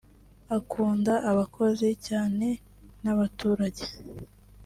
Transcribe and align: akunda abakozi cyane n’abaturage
akunda 0.57 1.13
abakozi 1.31 1.87
cyane 2.07 2.47
n’abaturage 3.03 3.85